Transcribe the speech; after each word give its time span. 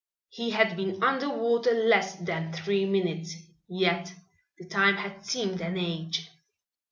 He 0.29 0.49
had 0.49 0.75
been 0.75 1.03
under 1.03 1.29
water 1.29 1.71
less 1.75 2.15
than 2.15 2.51
three 2.53 2.85
minutes, 2.85 3.35
yet 3.67 4.11
the 4.57 4.67
time 4.67 4.95
had 4.97 5.23
seemed 5.27 5.61
an 5.61 5.77
age. 5.77 6.27